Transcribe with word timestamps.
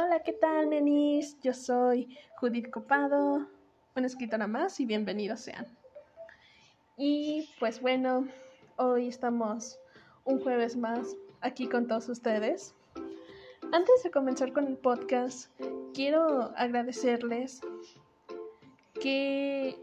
Hola, 0.00 0.22
¿qué 0.22 0.32
tal, 0.32 0.70
nenis? 0.70 1.36
Yo 1.40 1.52
soy 1.52 2.16
Judith 2.36 2.70
Copado, 2.70 3.48
una 3.96 4.06
escritora 4.06 4.46
más 4.46 4.78
y 4.78 4.86
bienvenidos 4.86 5.40
sean. 5.40 5.66
Y 6.96 7.50
pues 7.58 7.80
bueno, 7.80 8.28
hoy 8.76 9.08
estamos 9.08 9.76
un 10.24 10.40
jueves 10.40 10.76
más 10.76 11.16
aquí 11.40 11.66
con 11.66 11.88
todos 11.88 12.08
ustedes. 12.08 12.76
Antes 13.72 14.04
de 14.04 14.12
comenzar 14.12 14.52
con 14.52 14.68
el 14.68 14.76
podcast, 14.76 15.50
quiero 15.94 16.52
agradecerles 16.56 17.60
que 19.00 19.74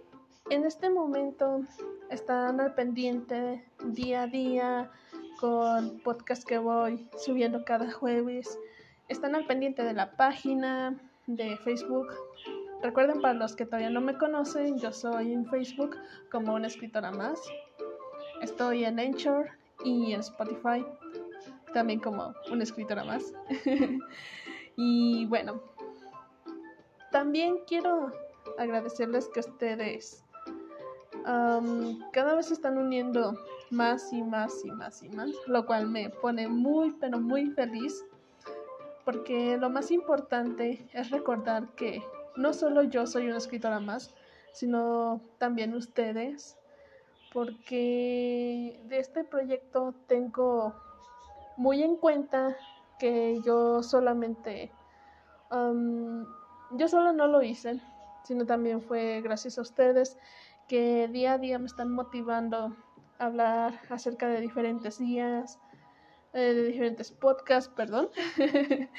en 0.50 0.64
este 0.64 0.90
momento 0.90 1.66
están 2.10 2.62
al 2.62 2.74
pendiente 2.74 3.66
día 3.84 4.22
a 4.22 4.28
día 4.28 4.92
con 5.42 6.00
podcast 6.00 6.48
que 6.48 6.58
voy 6.58 7.10
subiendo 7.18 7.66
cada 7.66 7.92
jueves. 7.92 8.58
Están 9.08 9.36
al 9.36 9.46
pendiente 9.46 9.84
de 9.84 9.94
la 9.94 10.12
página 10.12 10.96
de 11.28 11.58
Facebook. 11.58 12.08
Recuerden 12.82 13.22
para 13.22 13.34
los 13.34 13.56
que 13.56 13.66
todavía 13.66 13.90
no 13.90 14.02
me 14.02 14.18
conocen, 14.18 14.78
yo 14.78 14.92
soy 14.92 15.32
en 15.32 15.46
Facebook 15.46 15.96
como 16.32 16.54
una 16.54 16.68
escritora 16.68 17.12
más. 17.12 17.40
Estoy 18.42 18.86
en 18.86 19.00
Anchor 19.00 19.50
y 19.84 20.14
en 20.14 20.20
Spotify 20.22 20.86
también 21.74 22.00
como 22.00 22.34
una 22.52 22.64
escritora 22.64 23.04
más. 23.04 23.34
y 24.76 25.26
bueno, 25.26 25.62
también 27.12 27.60
quiero 27.68 28.12
agradecerles 28.58 29.30
que 29.34 29.42
ustedes 29.42 30.26
cada 32.12 32.36
vez 32.36 32.48
se 32.48 32.54
están 32.54 32.78
uniendo 32.78 33.38
más 33.72 34.14
y 34.14 34.22
más 34.22 34.64
y 34.64 34.72
más 34.72 35.02
y 35.04 35.10
más, 35.10 35.32
lo 35.48 35.66
cual 35.66 35.90
me 35.90 36.10
pone 36.10 36.48
muy, 36.48 36.92
pero 37.00 37.20
muy 37.20 37.50
feliz, 37.52 38.06
porque 39.06 39.58
lo 39.58 39.70
más 39.70 39.92
importante 39.92 40.90
es 40.92 41.12
recordar 41.12 41.70
que 41.76 42.04
no 42.36 42.54
solo 42.54 42.84
yo 42.84 43.08
soy 43.08 43.28
una 43.28 43.38
escritora 43.38 43.80
más, 43.80 44.14
sino 44.52 45.22
también 45.38 45.74
ustedes, 45.76 46.58
porque 47.32 48.82
de 48.86 49.00
este 49.00 49.24
proyecto 49.24 49.94
tengo 50.08 50.74
muy 51.56 51.84
en 51.84 51.96
cuenta 51.98 52.58
que 53.00 53.42
yo 53.46 53.84
solamente, 53.84 54.72
yo 55.52 56.88
solo 56.88 57.14
no 57.14 57.28
lo 57.28 57.42
hice, 57.44 57.80
sino 58.24 58.46
también 58.46 58.82
fue 58.82 59.22
gracias 59.22 59.58
a 59.58 59.62
ustedes 59.62 60.18
que 60.68 61.08
día 61.10 61.34
a 61.34 61.38
día 61.38 61.60
me 61.60 61.68
están 61.68 61.92
motivando 61.92 62.76
a 63.20 63.26
hablar 63.26 63.80
acerca 63.90 64.28
de 64.28 64.42
diferentes 64.42 64.98
días, 64.98 65.60
eh, 66.36 66.54
de 66.54 66.64
diferentes 66.64 67.14
podcasts, 67.14 67.74
perdón. 67.74 68.10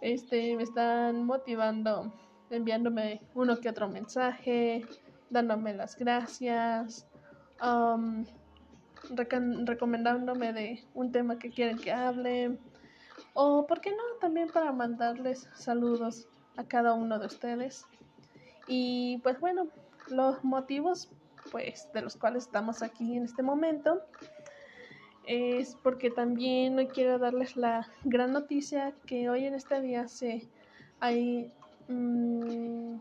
este, 0.00 0.56
me 0.56 0.62
están 0.62 1.24
motivando, 1.24 2.14
enviándome 2.48 3.20
uno 3.34 3.60
que 3.60 3.68
otro 3.68 3.90
mensaje, 3.90 4.86
dándome 5.28 5.74
las 5.74 5.98
gracias, 5.98 7.06
recomendándome 9.66 10.54
de 10.54 10.82
un 10.94 11.12
tema 11.12 11.38
que 11.38 11.50
quieren 11.50 11.76
que 11.76 11.92
hable, 11.92 12.58
o, 13.34 13.66
¿por 13.66 13.82
qué 13.82 13.90
no?, 13.90 14.02
también 14.18 14.48
para 14.48 14.72
mandarles 14.72 15.50
saludos 15.52 16.26
a 16.56 16.64
cada 16.64 16.94
uno 16.94 17.18
de 17.18 17.26
ustedes. 17.26 17.84
Y 18.66 19.18
pues 19.18 19.38
bueno, 19.40 19.68
los 20.08 20.42
motivos 20.42 21.10
pues 21.52 21.88
de 21.92 22.00
los 22.00 22.16
cuales 22.16 22.44
estamos 22.44 22.82
aquí 22.82 23.14
en 23.14 23.24
este 23.24 23.42
momento 23.42 24.02
es 25.26 25.76
porque 25.82 26.10
también 26.10 26.78
hoy 26.78 26.88
quiero 26.88 27.18
darles 27.18 27.56
la 27.56 27.88
gran 28.04 28.32
noticia 28.32 28.94
que 29.06 29.28
hoy 29.28 29.46
en 29.46 29.54
este 29.54 29.80
día 29.80 30.08
se 30.08 30.48
hay 31.00 31.52
mmm, 31.88 32.98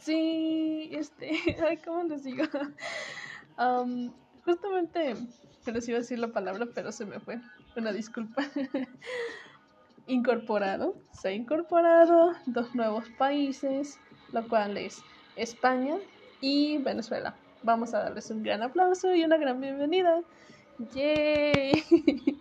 sí 0.00 0.90
este 0.92 1.32
cómo 1.84 2.04
les 2.04 2.24
digo 2.24 2.44
um, 3.58 4.12
justamente 4.44 5.14
les 5.66 5.88
iba 5.88 5.98
a 5.98 6.00
decir 6.00 6.18
la 6.18 6.28
palabra 6.28 6.66
pero 6.74 6.92
se 6.92 7.04
me 7.04 7.20
fue 7.20 7.40
una 7.76 7.92
disculpa 7.92 8.44
incorporado 10.06 10.94
se 11.12 11.28
ha 11.28 11.32
incorporado 11.32 12.32
dos 12.46 12.74
nuevos 12.74 13.08
países 13.18 13.98
lo 14.32 14.48
cual 14.48 14.76
es 14.76 15.02
España 15.36 15.96
y 16.40 16.78
Venezuela. 16.78 17.36
Vamos 17.62 17.94
a 17.94 18.00
darles 18.00 18.30
un 18.30 18.42
gran 18.42 18.62
aplauso 18.62 19.14
y 19.14 19.24
una 19.24 19.36
gran 19.36 19.60
bienvenida. 19.60 20.22
¡Yay! 20.78 21.84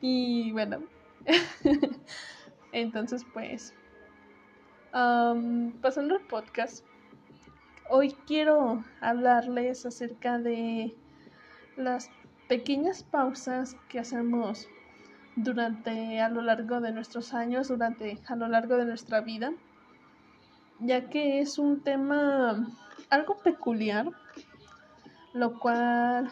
y 0.00 0.52
bueno, 0.52 0.84
entonces 2.72 3.24
pues, 3.32 3.74
pasando 4.92 6.16
al 6.16 6.26
podcast, 6.28 6.84
hoy 7.90 8.16
quiero 8.26 8.84
hablarles 9.00 9.84
acerca 9.86 10.38
de 10.38 10.96
las 11.76 12.10
pequeñas 12.48 13.02
pausas 13.02 13.76
que 13.88 13.98
hacemos 13.98 14.68
durante 15.36 16.20
a 16.20 16.28
lo 16.28 16.42
largo 16.42 16.80
de 16.80 16.92
nuestros 16.92 17.34
años, 17.34 17.68
durante 17.68 18.18
a 18.26 18.36
lo 18.36 18.48
largo 18.48 18.76
de 18.76 18.86
nuestra 18.86 19.20
vida 19.20 19.52
ya 20.80 21.08
que 21.08 21.40
es 21.40 21.58
un 21.58 21.80
tema 21.82 22.68
algo 23.10 23.38
peculiar, 23.38 24.08
lo 25.32 25.58
cual 25.58 26.30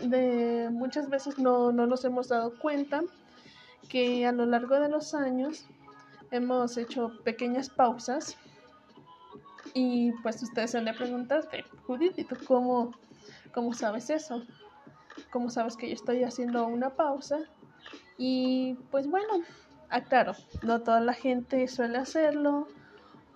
de 0.00 0.68
muchas 0.70 1.08
veces 1.08 1.38
no, 1.38 1.72
nos 1.72 2.04
hemos 2.04 2.28
dado 2.28 2.58
cuenta 2.58 3.02
que 3.88 4.26
a 4.26 4.32
lo 4.32 4.46
largo 4.46 4.78
de 4.80 4.88
los 4.88 5.14
años 5.14 5.66
hemos 6.30 6.76
hecho 6.76 7.12
pequeñas 7.24 7.70
pausas 7.70 8.36
y 9.74 10.12
pues 10.22 10.42
ustedes 10.42 10.70
se 10.70 10.78
han 10.78 10.84
de 10.86 10.94
preguntarte, 10.94 11.64
Judith, 11.86 12.18
¿y 12.18 12.24
tú 12.24 12.36
cómo, 12.46 12.92
cómo 13.52 13.74
sabes 13.74 14.10
eso? 14.10 14.42
¿Cómo 15.30 15.50
sabes 15.50 15.76
que 15.76 15.88
yo 15.88 15.94
estoy 15.94 16.24
haciendo 16.24 16.66
una 16.66 16.90
pausa? 16.90 17.38
Y 18.18 18.74
pues 18.90 19.06
bueno, 19.06 19.34
aclaro, 19.90 20.34
no 20.62 20.82
toda 20.82 21.00
la 21.00 21.12
gente 21.12 21.68
suele 21.68 21.98
hacerlo, 21.98 22.68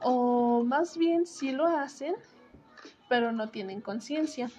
o 0.00 0.64
más 0.64 0.96
bien 0.96 1.26
sí 1.26 1.52
lo 1.52 1.66
hacen, 1.66 2.14
pero 3.08 3.32
no 3.32 3.50
tienen 3.50 3.80
conciencia. 3.80 4.50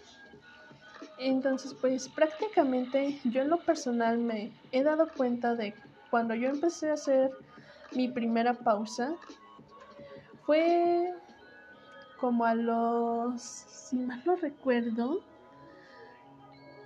Entonces, 1.23 1.75
pues 1.75 2.09
prácticamente 2.09 3.19
yo 3.25 3.43
en 3.43 3.49
lo 3.49 3.59
personal 3.59 4.17
me 4.17 4.51
he 4.71 4.81
dado 4.81 5.07
cuenta 5.15 5.53
de 5.53 5.75
cuando 6.09 6.33
yo 6.33 6.49
empecé 6.49 6.89
a 6.89 6.95
hacer 6.95 7.29
mi 7.91 8.07
primera 8.07 8.55
pausa, 8.55 9.13
fue 10.47 11.13
como 12.19 12.43
a 12.43 12.55
los, 12.55 13.39
si 13.39 13.97
mal 13.97 14.23
no 14.25 14.35
recuerdo, 14.35 15.21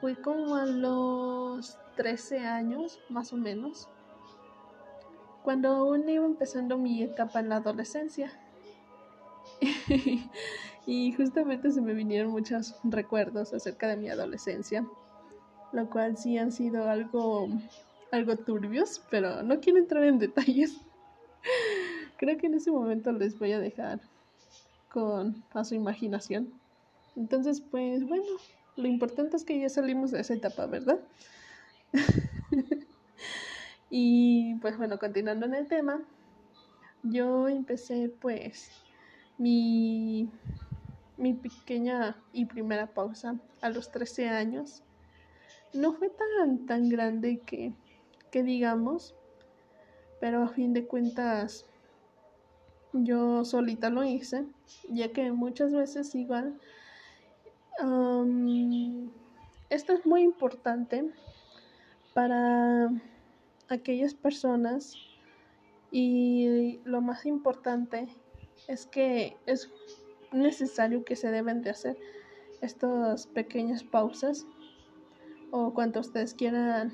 fue 0.01 0.18
como 0.18 0.56
a 0.56 0.66
los 0.66 1.78
13 1.96 2.40
años, 2.40 3.00
más 3.07 3.31
o 3.31 3.38
menos, 3.38 3.88
cuando 5.44 5.69
aún 5.69 6.09
iba 6.09 6.26
empezando 6.26 6.78
mi 6.78 7.02
etapa 7.02 7.40
en 7.40 7.47
la 7.49 7.58
adolescencia. 7.58 8.34
y 10.85 11.11
justamente 11.13 11.72
se 11.72 11.81
me 11.81 11.93
vinieron 11.93 12.31
muchos 12.31 12.75
recuerdos 12.84 13.53
acerca 13.53 13.87
de 13.87 13.97
mi 13.97 14.09
adolescencia, 14.09 14.85
lo 15.72 15.90
cual 15.90 16.17
sí 16.17 16.37
han 16.37 16.52
sido 16.52 16.90
algo, 16.90 17.47
algo 18.11 18.35
turbios, 18.37 19.02
pero 19.09 19.43
no 19.43 19.59
quiero 19.59 19.79
entrar 19.79 20.03
en 20.03 20.19
detalles. 20.19 20.78
Creo 22.17 22.37
que 22.37 22.47
en 22.47 22.55
ese 22.55 22.72
momento 22.72 23.11
les 23.11 23.37
voy 23.37 23.52
a 23.52 23.59
dejar 23.59 23.99
con 24.91 25.43
a 25.53 25.63
su 25.63 25.75
imaginación. 25.75 26.53
Entonces, 27.16 27.61
pues 27.61 28.07
bueno, 28.07 28.25
lo 28.78 28.87
importante 28.87 29.37
es 29.37 29.43
que 29.43 29.59
ya 29.59 29.69
salimos 29.69 30.11
de 30.11 30.22
esa 30.22 30.34
etapa, 30.34 30.66
¿verdad? 30.66 30.99
y 33.90 34.55
pues 34.55 34.78
bueno, 34.78 34.97
continuando 34.99 35.46
en 35.46 35.55
el 35.55 35.67
tema, 35.67 36.02
yo 37.03 37.47
empecé 37.47 38.09
pues 38.22 38.72
mi, 39.37 40.29
mi 41.17 41.34
pequeña 41.34 42.17
y 42.34 42.46
primera 42.46 42.87
pausa 42.87 43.35
a 43.61 43.70
los 43.70 43.91
13 43.91 44.29
años 44.29 44.84
no 45.73 45.93
fue 45.93 46.09
tan, 46.09 46.66
tan 46.66 46.90
grande 46.90 47.40
que, 47.46 47.73
que 48.32 48.43
digamos, 48.43 49.16
pero 50.20 50.43
a 50.43 50.47
fin 50.47 50.73
de 50.73 50.85
cuentas 50.85 51.66
yo 52.93 53.43
solita 53.43 53.90
lo 53.90 54.03
hice, 54.03 54.46
ya 54.90 55.11
que 55.11 55.32
muchas 55.32 55.73
veces 55.73 56.16
igual 56.16 56.59
esto 59.70 59.93
es 59.93 60.05
muy 60.05 60.22
importante 60.22 61.11
para 62.14 62.90
aquellas 63.67 64.14
personas 64.14 64.96
y 65.91 66.79
lo 66.85 67.02
más 67.02 67.26
importante 67.26 68.08
es 68.67 68.85
que 68.85 69.38
es 69.46 69.72
necesario 70.32 71.03
que 71.06 71.16
se 71.16 71.32
deben 71.32 71.62
de 71.62 71.72
hacer 71.72 71.97
estas 72.62 73.28
pequeñas 73.28 73.84
pausas 73.84 74.46
o 75.52 75.73
cuanto 75.73 76.00
ustedes 76.00 76.34
quieran 76.34 76.94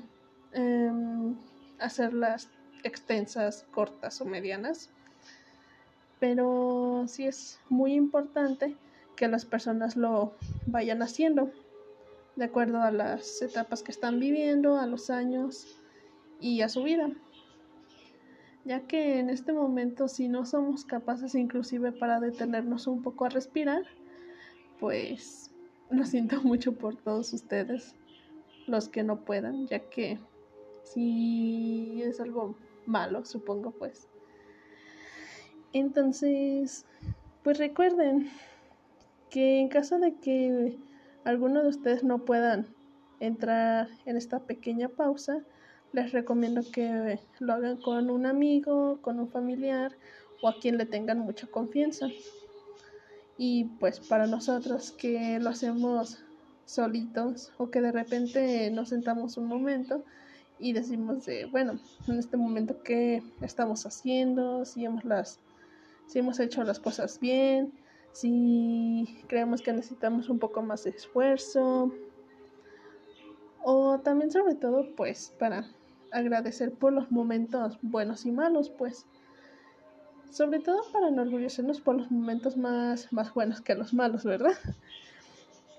em, 0.52 1.36
hacerlas 1.78 2.50
extensas, 2.84 3.66
cortas 3.72 4.20
o 4.20 4.24
medianas. 4.24 4.90
Pero 6.20 7.04
sí 7.08 7.26
es 7.26 7.60
muy 7.68 7.94
importante 7.94 8.76
que 9.16 9.28
las 9.28 9.44
personas 9.44 9.96
lo 9.96 10.34
vayan 10.66 11.02
haciendo 11.02 11.50
de 12.36 12.44
acuerdo 12.44 12.80
a 12.80 12.90
las 12.90 13.42
etapas 13.42 13.82
que 13.82 13.90
están 13.90 14.20
viviendo, 14.20 14.78
a 14.78 14.86
los 14.86 15.10
años 15.10 15.80
y 16.40 16.62
a 16.62 16.68
su 16.68 16.82
vida. 16.82 17.10
Ya 18.64 18.80
que 18.86 19.18
en 19.18 19.28
este 19.28 19.52
momento 19.52 20.06
si 20.08 20.28
no 20.28 20.44
somos 20.44 20.84
capaces 20.84 21.34
inclusive 21.34 21.92
para 21.92 22.20
detenernos 22.20 22.86
un 22.86 23.02
poco 23.02 23.24
a 23.24 23.28
respirar, 23.28 23.82
pues 24.78 25.50
lo 25.90 26.04
siento 26.04 26.40
mucho 26.42 26.72
por 26.74 26.96
todos 26.96 27.32
ustedes, 27.32 27.94
los 28.66 28.88
que 28.88 29.02
no 29.02 29.24
puedan, 29.24 29.66
ya 29.66 29.80
que 29.80 30.18
si 30.84 32.02
es 32.02 32.20
algo 32.20 32.56
malo, 32.86 33.24
supongo 33.24 33.72
pues. 33.72 34.08
Entonces, 35.72 36.86
pues 37.42 37.58
recuerden 37.58 38.28
que 39.30 39.60
en 39.60 39.68
caso 39.68 39.98
de 39.98 40.14
que 40.16 40.78
alguno 41.24 41.62
de 41.62 41.68
ustedes 41.68 42.04
no 42.04 42.24
puedan 42.24 42.66
entrar 43.20 43.88
en 44.04 44.16
esta 44.16 44.40
pequeña 44.40 44.88
pausa, 44.88 45.42
les 45.92 46.12
recomiendo 46.12 46.62
que 46.70 47.18
lo 47.38 47.52
hagan 47.52 47.76
con 47.76 48.10
un 48.10 48.26
amigo, 48.26 48.98
con 49.02 49.20
un 49.20 49.28
familiar 49.28 49.92
o 50.40 50.48
a 50.48 50.58
quien 50.58 50.78
le 50.78 50.86
tengan 50.86 51.20
mucha 51.20 51.46
confianza. 51.46 52.08
Y 53.38 53.64
pues 53.80 54.00
para 54.00 54.26
nosotros 54.26 54.92
que 54.92 55.38
lo 55.38 55.50
hacemos 55.50 56.24
solitos 56.64 57.52
o 57.58 57.70
que 57.70 57.80
de 57.80 57.92
repente 57.92 58.70
nos 58.70 58.88
sentamos 58.90 59.36
un 59.36 59.46
momento 59.46 60.04
y 60.58 60.72
decimos 60.72 61.26
de, 61.26 61.46
bueno, 61.46 61.78
en 62.06 62.18
este 62.18 62.36
momento 62.36 62.82
qué 62.82 63.22
estamos 63.40 63.84
haciendo, 63.84 64.64
si 64.64 64.84
hemos 64.84 65.04
las 65.04 65.40
si 66.06 66.18
hemos 66.18 66.40
hecho 66.40 66.62
las 66.62 66.78
cosas 66.78 67.18
bien, 67.20 67.72
si 68.12 69.18
creemos 69.28 69.62
que 69.62 69.72
necesitamos 69.72 70.28
un 70.28 70.38
poco 70.38 70.62
más 70.62 70.84
de 70.84 70.90
esfuerzo 70.90 71.92
o 73.62 73.98
también 74.00 74.30
sobre 74.30 74.54
todo 74.54 74.94
pues 74.94 75.32
para 75.38 75.66
agradecer 76.12 76.72
por 76.72 76.92
los 76.92 77.10
momentos 77.10 77.78
buenos 77.82 78.26
y 78.26 78.32
malos 78.32 78.70
pues 78.70 79.06
sobre 80.32 80.60
todo 80.60 80.80
para 80.92 81.08
enorgullecernos 81.08 81.82
por 81.82 81.96
los 81.96 82.10
momentos 82.10 82.56
más, 82.56 83.12
más 83.12 83.34
buenos 83.34 83.60
que 83.60 83.74
los 83.74 83.92
malos, 83.92 84.24
¿verdad? 84.24 84.54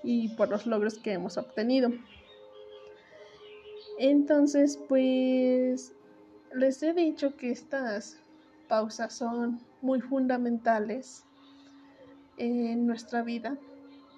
Y 0.06 0.28
por 0.36 0.50
los 0.50 0.66
logros 0.66 0.98
que 0.98 1.12
hemos 1.12 1.38
obtenido. 1.38 1.90
Entonces, 3.98 4.78
pues 4.86 5.94
les 6.54 6.82
he 6.82 6.92
dicho 6.92 7.36
que 7.36 7.50
estas 7.50 8.18
pausas 8.68 9.14
son 9.14 9.60
muy 9.80 10.02
fundamentales 10.02 11.24
en 12.36 12.86
nuestra 12.86 13.22
vida 13.22 13.58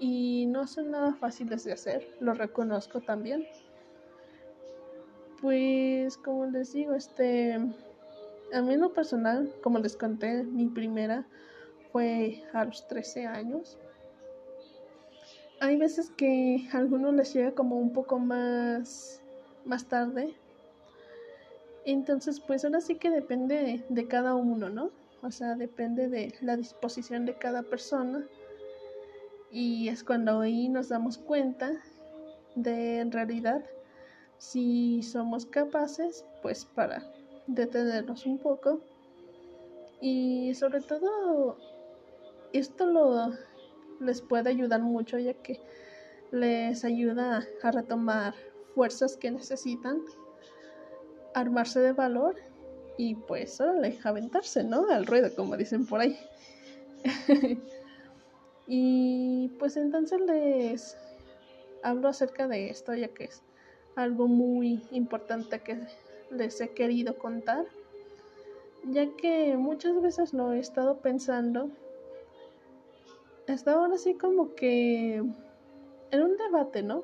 y 0.01 0.47
no 0.47 0.67
son 0.67 0.91
nada 0.91 1.15
fáciles 1.15 1.63
de 1.65 1.73
hacer, 1.73 2.17
lo 2.21 2.35
reconozco 2.35 3.01
también. 3.01 3.47
Pues 5.41 6.17
como 6.17 6.47
les 6.47 6.73
digo, 6.73 6.95
este 6.95 7.55
a 8.53 8.63
mí 8.63 8.75
en 8.75 8.81
lo 8.81 8.93
personal, 8.93 9.53
como 9.63 9.79
les 9.79 9.97
conté, 9.97 10.45
mi 10.45 10.67
primera 10.67 11.27
fue 11.93 12.43
a 12.53 12.65
los 12.65 12.87
13 12.89 13.27
años. 13.27 13.79
Hay 15.61 15.77
veces 15.77 16.11
que 16.11 16.69
a 16.73 16.79
algunos 16.79 17.15
les 17.15 17.35
llega 17.35 17.53
como 17.53 17.79
un 17.79 17.93
poco 17.93 18.19
más 18.19 19.23
más 19.65 19.87
tarde. 19.87 20.35
Entonces, 21.85 22.41
pues 22.41 22.65
ahora 22.65 22.81
sí 22.81 22.97
que 22.97 23.11
depende 23.11 23.85
de 23.89 24.09
cada 24.09 24.35
uno, 24.35 24.69
¿no? 24.71 24.91
O 25.23 25.31
sea, 25.31 25.55
depende 25.55 26.09
de 26.09 26.35
la 26.41 26.57
disposición 26.57 27.27
de 27.27 27.35
cada 27.35 27.63
persona. 27.63 28.27
Y 29.51 29.89
es 29.89 30.03
cuando 30.03 30.41
ahí 30.41 30.69
nos 30.69 30.89
damos 30.89 31.19
cuenta 31.19 31.73
de 32.55 33.01
en 33.01 33.13
realidad 33.13 33.65
si 34.39 35.03
somos 35.03 35.47
capaces, 35.47 36.25
pues 36.43 36.65
para 36.65 37.03
detenernos 37.47 38.27
un 38.27 38.39
poco. 38.39 38.81
Y 40.01 40.55
sobre 40.55 40.81
todo, 40.81 41.57
esto 42.53 42.87
lo 42.87 43.33
les 44.01 44.21
puede 44.21 44.51
ayudar 44.51 44.83
mucho 44.83 45.19
ya 45.19 45.35
que 45.35 45.61
les 46.31 46.85
ayuda 46.85 47.47
a 47.63 47.71
retomar 47.71 48.35
fuerzas 48.75 49.17
que 49.17 49.31
necesitan, 49.31 50.03
armarse 51.35 51.81
de 51.81 51.93
valor 51.93 52.37
y 52.99 53.15
pues 53.15 53.61
órale, 53.61 53.99
aventarse, 54.05 54.65
¿no? 54.65 54.89
Al 54.91 55.07
ruedo, 55.07 55.35
como 55.35 55.57
dicen 55.57 55.87
por 55.87 56.01
ahí. 56.01 56.19
y 58.67 59.49
pues 59.59 59.77
entonces 59.77 60.21
les 60.21 60.97
hablo 61.83 62.09
acerca 62.09 62.49
de 62.49 62.71
esto, 62.71 62.95
ya 62.95 63.09
que 63.09 63.25
es 63.25 63.43
algo 63.97 64.29
muy 64.29 64.81
importante 64.93 65.61
que 65.61 65.79
les 66.31 66.61
he 66.61 66.69
querido 66.71 67.19
contar, 67.19 67.67
ya 68.85 69.09
que 69.17 69.57
muchas 69.57 70.01
veces 70.01 70.33
lo 70.33 70.53
he 70.53 70.61
estado 70.61 70.99
pensando. 70.99 71.71
Estaba 73.49 73.83
ahora 73.83 73.95
así 73.95 74.15
como 74.15 74.55
que 74.55 75.17
en 75.17 76.23
un 76.23 76.37
debate, 76.37 76.83
¿no? 76.83 77.03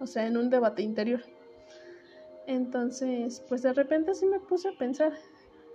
o 0.00 0.06
sea, 0.06 0.26
en 0.26 0.36
un 0.36 0.50
debate 0.50 0.82
interior. 0.82 1.22
Entonces, 2.46 3.44
pues 3.48 3.62
de 3.62 3.72
repente 3.72 4.14
sí 4.14 4.26
me 4.26 4.40
puse 4.40 4.70
a 4.70 4.78
pensar, 4.78 5.12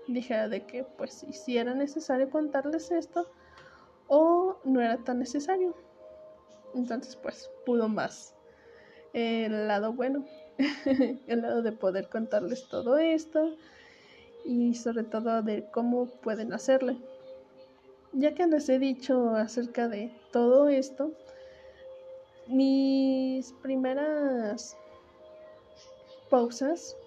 dije 0.07 0.35
de 0.49 0.65
que 0.65 0.83
pues 0.83 1.25
si 1.31 1.57
era 1.57 1.74
necesario 1.74 2.29
contarles 2.29 2.91
esto 2.91 3.29
o 4.07 4.57
no 4.65 4.81
era 4.81 4.98
tan 4.98 5.19
necesario. 5.19 5.75
Entonces, 6.74 7.15
pues 7.15 7.50
pudo 7.65 7.88
más 7.88 8.36
el 9.15 9.69
lado 9.69 9.93
bueno, 9.93 10.25
el 11.27 11.41
lado 11.41 11.62
de 11.62 11.72
poder 11.72 12.10
contarles 12.10 12.67
todo 12.67 12.98
esto 12.98 13.55
y 14.43 14.75
sobre 14.75 15.03
todo 15.03 15.41
de 15.41 15.65
cómo 15.72 16.07
pueden 16.07 16.51
hacerle. 16.51 16.98
Ya 18.12 18.36
que 18.36 18.45
les 18.45 18.67
he 18.67 18.77
dicho 18.77 19.36
acerca 19.36 19.88
de 19.88 20.12
todo 20.31 20.67
esto, 20.67 21.13
mis 22.48 23.53
primeras 23.62 24.77
pausas 26.29 26.98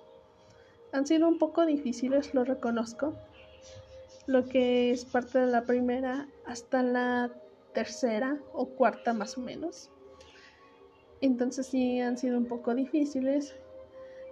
han 0.93 1.07
sido 1.07 1.29
un 1.29 1.39
poco 1.39 1.67
difíciles, 1.67 2.33
lo 2.33 2.45
reconozco. 2.45 3.15
Lo 4.27 4.47
que 4.47 4.91
es 4.91 5.05
parte 5.05 5.39
de 5.39 5.47
la 5.47 5.63
primera 5.63 6.27
hasta 6.47 6.83
la 6.83 7.31
tercera 7.75 8.39
o 8.53 8.67
cuarta 8.67 9.13
más 9.13 9.37
o 9.37 9.43
menos. 9.43 9.91
Entonces 11.21 11.67
sí 11.67 12.01
han 12.01 12.17
sido 12.17 12.39
un 12.39 12.47
poco 12.47 12.75
difíciles, 12.75 13.55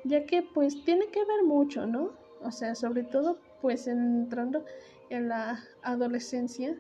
ya 0.04 0.24
que 0.24 0.42
pues 0.42 0.84
tiene 0.84 1.06
que 1.08 1.24
ver 1.24 1.42
mucho, 1.44 1.86
¿no? 1.86 2.12
O 2.42 2.50
sea, 2.52 2.74
sobre 2.74 3.02
todo 3.02 3.38
pues 3.60 3.86
entrando 3.86 4.64
en 5.10 5.28
la 5.28 5.64
adolescencia, 5.82 6.76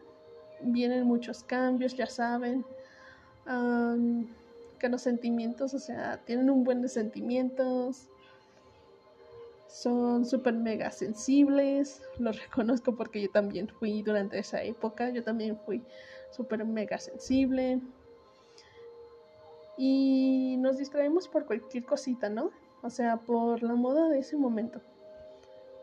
vienen 0.60 1.06
muchos 1.06 1.42
cambios, 1.42 1.96
ya 1.96 2.06
saben, 2.06 2.64
que 4.78 4.88
los 4.88 5.02
sentimientos, 5.02 5.74
o 5.74 5.78
sea, 5.78 6.18
tienen 6.24 6.50
un 6.50 6.64
buen 6.64 6.82
de 6.82 6.88
sentimientos, 6.88 8.08
son 9.68 10.24
súper 10.24 10.54
mega 10.54 10.90
sensibles, 10.90 12.02
lo 12.18 12.32
reconozco 12.32 12.94
porque 12.94 13.20
yo 13.20 13.30
también 13.30 13.68
fui 13.68 14.02
durante 14.02 14.38
esa 14.38 14.62
época, 14.62 15.10
yo 15.10 15.22
también 15.22 15.58
fui 15.66 15.82
súper 16.30 16.64
mega 16.64 16.98
sensible. 16.98 17.80
Y 19.76 20.56
nos 20.58 20.78
distraemos 20.78 21.28
por 21.28 21.46
cualquier 21.46 21.84
cosita, 21.84 22.28
¿no? 22.28 22.50
O 22.82 22.90
sea, 22.90 23.18
por 23.18 23.62
la 23.62 23.74
moda 23.74 24.08
de 24.08 24.20
ese 24.20 24.36
momento. 24.36 24.80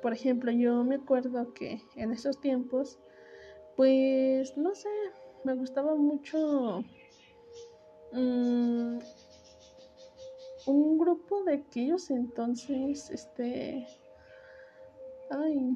Por 0.01 0.13
ejemplo, 0.13 0.51
yo 0.51 0.83
me 0.83 0.95
acuerdo 0.95 1.53
que 1.53 1.81
en 1.95 2.11
esos 2.11 2.39
tiempos, 2.41 2.99
pues, 3.75 4.57
no 4.57 4.73
sé, 4.75 4.89
me 5.43 5.53
gustaba 5.53 5.95
mucho 5.95 6.83
Mm, 8.13 8.99
un 10.67 10.97
grupo 10.99 11.43
de 11.45 11.55
aquellos 11.55 12.11
entonces, 12.11 13.09
este, 13.09 13.87
ay, 15.31 15.75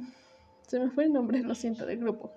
se 0.67 0.79
me 0.79 0.91
fue 0.91 1.05
el 1.05 1.13
nombre, 1.13 1.39
lo 1.43 1.55
siento, 1.55 1.87
del 1.87 1.97
grupo, 1.97 2.31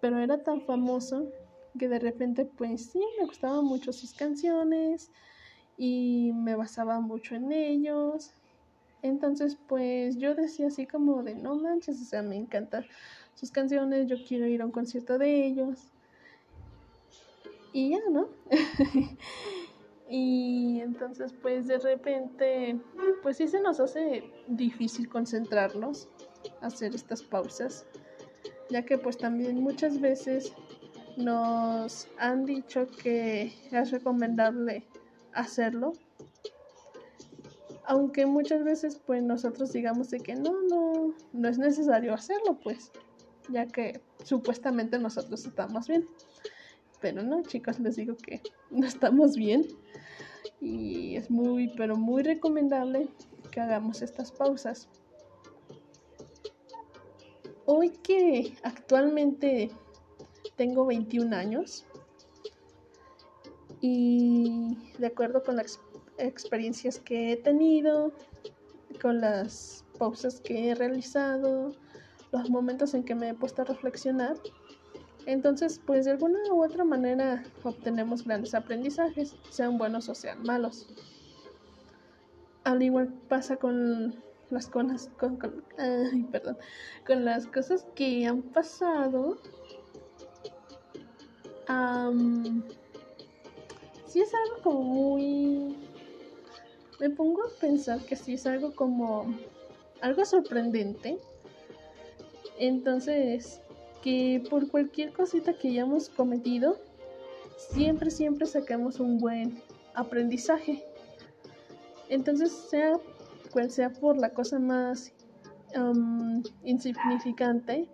pero 0.00 0.18
era 0.18 0.42
tan 0.42 0.62
famoso 0.62 1.30
que 1.78 1.88
de 1.88 1.98
repente, 1.98 2.44
pues 2.44 2.86
sí, 2.86 3.00
me 3.18 3.26
gustaban 3.26 3.64
mucho 3.64 3.92
sus 3.92 4.14
canciones 4.14 5.10
y 5.76 6.32
me 6.34 6.54
basaba 6.54 7.00
mucho 7.00 7.34
en 7.34 7.52
ellos. 7.52 8.32
Entonces, 9.02 9.56
pues 9.68 10.16
yo 10.16 10.34
decía 10.34 10.68
así 10.68 10.86
como 10.86 11.22
de, 11.22 11.34
no 11.34 11.56
manches, 11.56 12.00
o 12.00 12.04
sea, 12.04 12.22
me 12.22 12.36
encantan 12.36 12.86
sus 13.34 13.50
canciones, 13.50 14.06
yo 14.08 14.16
quiero 14.26 14.46
ir 14.46 14.62
a 14.62 14.64
un 14.64 14.72
concierto 14.72 15.18
de 15.18 15.46
ellos 15.46 15.92
y 17.76 17.90
ya, 17.90 17.98
¿no? 18.10 18.28
y 20.08 20.80
entonces 20.80 21.34
pues 21.42 21.66
de 21.66 21.78
repente 21.78 22.78
pues 23.22 23.36
sí 23.36 23.48
se 23.48 23.60
nos 23.60 23.80
hace 23.80 24.22
difícil 24.46 25.08
concentrarnos 25.08 26.08
hacer 26.62 26.94
estas 26.94 27.22
pausas, 27.22 27.84
ya 28.70 28.82
que 28.82 28.96
pues 28.96 29.18
también 29.18 29.60
muchas 29.60 30.00
veces 30.00 30.54
nos 31.16 32.08
han 32.18 32.44
dicho 32.44 32.86
que 33.02 33.52
es 33.70 33.90
recomendable 33.90 34.86
hacerlo, 35.32 35.92
aunque 37.84 38.26
muchas 38.26 38.64
veces 38.64 39.00
pues 39.06 39.22
nosotros 39.22 39.72
digamos 39.72 40.10
de 40.10 40.20
que 40.20 40.34
no, 40.34 40.62
no, 40.62 41.14
no 41.32 41.48
es 41.48 41.58
necesario 41.58 42.12
hacerlo 42.14 42.58
pues, 42.62 42.90
ya 43.48 43.66
que 43.66 44.00
supuestamente 44.24 44.98
nosotros 44.98 45.46
estamos 45.46 45.88
bien. 45.88 46.06
Pero 47.00 47.22
no, 47.22 47.42
chicos, 47.42 47.78
les 47.78 47.96
digo 47.96 48.16
que 48.16 48.42
no 48.70 48.86
estamos 48.86 49.36
bien 49.36 49.66
y 50.60 51.16
es 51.16 51.30
muy, 51.30 51.68
pero 51.76 51.96
muy 51.96 52.22
recomendable 52.22 53.08
que 53.50 53.60
hagamos 53.60 54.02
estas 54.02 54.32
pausas. 54.32 54.88
Hoy 57.66 57.90
que 57.90 58.56
actualmente 58.62 59.70
tengo 60.56 60.86
21 60.86 61.34
años 61.34 61.84
y 63.80 64.76
de 64.98 65.06
acuerdo 65.06 65.42
con 65.42 65.56
las 65.56 65.80
experiencias 66.18 66.98
que 66.98 67.32
he 67.32 67.36
tenido, 67.36 68.12
con 69.00 69.20
las 69.20 69.84
pausas 69.98 70.40
que 70.40 70.70
he 70.70 70.74
realizado, 70.74 71.72
los 72.32 72.50
momentos 72.50 72.94
en 72.94 73.04
que 73.04 73.14
me 73.14 73.28
he 73.28 73.34
puesto 73.34 73.62
a 73.62 73.64
reflexionar, 73.66 74.36
entonces, 75.26 75.80
pues 75.84 76.04
de 76.04 76.12
alguna 76.12 76.38
u 76.52 76.64
otra 76.64 76.84
manera 76.84 77.42
obtenemos 77.64 78.24
grandes 78.24 78.54
aprendizajes, 78.54 79.34
sean 79.50 79.76
buenos 79.76 80.08
o 80.08 80.14
sean 80.14 80.42
malos. 80.44 80.86
Al 82.62 82.80
igual 82.80 83.12
pasa 83.28 83.56
con 83.56 84.22
las 84.50 84.68
cosas, 84.68 85.10
con, 85.18 85.36
perdón, 86.30 86.56
con 87.04 87.24
las 87.24 87.48
cosas 87.48 87.88
que 87.96 88.24
han 88.24 88.42
pasado. 88.42 89.38
Si 94.06 94.20
es 94.20 94.32
algo 94.34 94.62
como 94.62 94.82
muy... 94.82 95.76
Me 97.00 97.10
pongo 97.10 97.42
a 97.42 97.60
pensar 97.60 98.00
que 98.06 98.16
si 98.16 98.34
es 98.34 98.46
algo 98.46 98.74
como 98.74 99.26
algo 100.00 100.24
sorprendente. 100.24 101.18
Entonces, 102.58 103.60
que 104.02 104.42
por 104.48 104.70
cualquier 104.70 105.12
cosita 105.12 105.54
que 105.54 105.68
hayamos 105.68 106.08
cometido, 106.08 106.78
siempre, 107.56 108.10
siempre 108.10 108.46
saquemos 108.46 109.00
un 109.00 109.18
buen 109.18 109.62
aprendizaje. 109.94 110.84
Entonces, 112.08 112.52
sea 112.52 112.98
cual 113.50 113.70
sea 113.70 113.90
por 113.90 114.16
la 114.16 114.30
cosa 114.30 114.58
más 114.58 115.12
um, 115.76 116.42
insignificante 116.64 117.88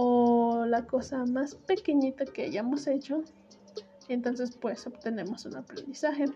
o 0.00 0.64
la 0.64 0.86
cosa 0.86 1.24
más 1.24 1.56
pequeñita 1.56 2.24
que 2.24 2.44
hayamos 2.44 2.86
hecho, 2.86 3.24
entonces 4.08 4.56
pues 4.56 4.86
obtenemos 4.86 5.44
un 5.44 5.56
aprendizaje. 5.56 6.26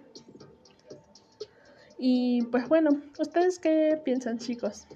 Y 1.96 2.42
pues 2.46 2.68
bueno, 2.68 2.90
¿ustedes 3.20 3.60
qué 3.60 4.00
piensan 4.04 4.38
chicos? 4.38 4.88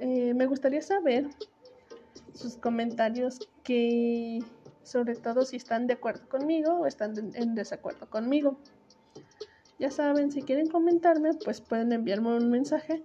Eh, 0.00 0.34
me 0.34 0.46
gustaría 0.46 0.82
saber 0.82 1.28
sus 2.34 2.56
comentarios 2.56 3.48
que 3.62 4.40
sobre 4.82 5.14
todo 5.14 5.44
si 5.44 5.54
están 5.54 5.86
de 5.86 5.94
acuerdo 5.94 6.28
conmigo 6.28 6.80
o 6.80 6.86
están 6.86 7.14
en 7.36 7.54
desacuerdo 7.54 8.10
conmigo. 8.10 8.58
Ya 9.78 9.92
saben, 9.92 10.32
si 10.32 10.42
quieren 10.42 10.66
comentarme, 10.68 11.30
pues 11.44 11.60
pueden 11.60 11.92
enviarme 11.92 12.34
un 12.34 12.50
mensaje 12.50 13.04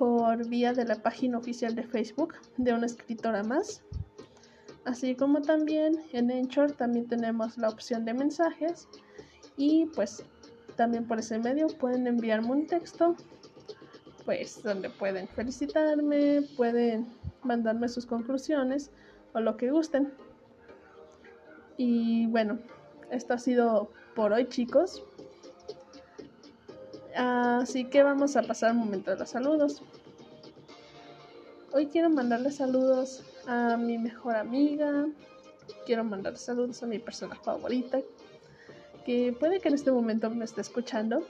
por 0.00 0.48
vía 0.48 0.72
de 0.72 0.86
la 0.86 0.94
página 0.94 1.36
oficial 1.36 1.74
de 1.74 1.82
Facebook 1.82 2.32
de 2.56 2.72
una 2.72 2.86
escritora 2.86 3.42
más. 3.42 3.82
Así 4.86 5.14
como 5.14 5.42
también 5.42 6.00
en 6.14 6.30
Anchor 6.30 6.72
también 6.72 7.06
tenemos 7.06 7.58
la 7.58 7.68
opción 7.68 8.06
de 8.06 8.14
mensajes 8.14 8.88
y 9.58 9.84
pues 9.94 10.24
también 10.76 11.06
por 11.06 11.18
ese 11.18 11.38
medio 11.38 11.66
pueden 11.66 12.06
enviarme 12.06 12.50
un 12.50 12.66
texto 12.66 13.14
pues 14.24 14.62
donde 14.62 14.88
pueden 14.88 15.28
felicitarme, 15.28 16.48
pueden 16.56 17.06
mandarme 17.42 17.86
sus 17.86 18.06
conclusiones 18.06 18.90
o 19.34 19.40
lo 19.40 19.58
que 19.58 19.70
gusten. 19.70 20.14
Y 21.76 22.26
bueno, 22.28 22.58
esto 23.10 23.34
ha 23.34 23.38
sido 23.38 23.90
por 24.14 24.32
hoy 24.32 24.48
chicos. 24.48 25.04
Así 27.16 27.84
que 27.84 28.02
vamos 28.02 28.36
a 28.36 28.42
pasar 28.42 28.72
un 28.72 28.78
momento 28.78 29.10
de 29.10 29.18
los 29.18 29.30
saludos. 29.30 29.82
Hoy 31.72 31.86
quiero 31.86 32.10
mandarle 32.10 32.50
saludos 32.50 33.22
a 33.46 33.76
mi 33.76 33.98
mejor 33.98 34.36
amiga. 34.36 35.06
Quiero 35.86 36.04
mandar 36.04 36.36
saludos 36.36 36.82
a 36.82 36.86
mi 36.86 36.98
persona 36.98 37.36
favorita. 37.36 38.00
Que 39.04 39.34
puede 39.38 39.60
que 39.60 39.68
en 39.68 39.74
este 39.74 39.90
momento 39.90 40.30
me 40.30 40.44
esté 40.44 40.60
escuchando. 40.60 41.26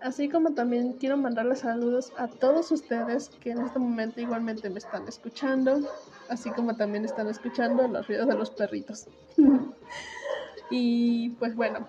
Así 0.00 0.28
como 0.28 0.54
también 0.54 0.92
quiero 0.92 1.16
mandarle 1.16 1.56
saludos 1.56 2.12
a 2.16 2.28
todos 2.28 2.70
ustedes 2.70 3.30
que 3.40 3.50
en 3.50 3.58
este 3.58 3.80
momento 3.80 4.20
igualmente 4.20 4.70
me 4.70 4.78
están 4.78 5.08
escuchando, 5.08 5.80
así 6.28 6.50
como 6.50 6.76
también 6.76 7.04
están 7.04 7.28
escuchando 7.28 7.88
los 7.88 8.06
ruidos 8.06 8.28
de 8.28 8.34
los 8.34 8.50
perritos. 8.50 9.08
y 10.70 11.30
pues 11.30 11.56
bueno, 11.56 11.88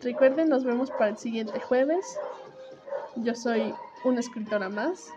recuerden, 0.00 0.48
nos 0.48 0.64
vemos 0.64 0.90
para 0.90 1.08
el 1.08 1.18
siguiente 1.18 1.60
jueves. 1.60 2.18
Yo 3.16 3.34
soy 3.34 3.74
una 4.04 4.20
escritora 4.20 4.68
más 4.68 5.12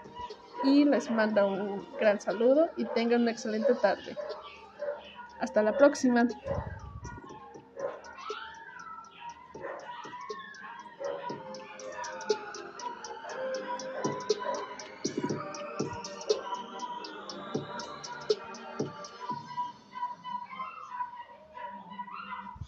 y 0.63 0.85
les 0.85 1.09
mando 1.09 1.47
un 1.47 1.87
gran 1.99 2.19
saludo 2.19 2.69
y 2.77 2.85
tengan 2.85 3.21
una 3.21 3.31
excelente 3.31 3.73
tarde. 3.75 4.15
Hasta 5.39 5.63
la 5.63 5.77
próxima. 5.77 6.27